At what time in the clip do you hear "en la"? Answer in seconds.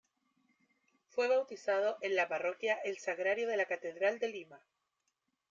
2.01-2.27